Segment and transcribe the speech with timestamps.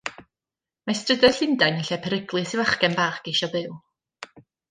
[0.89, 3.77] Mae strydoedd Llundain yn lle peryglus i fachgen bach geisio byw.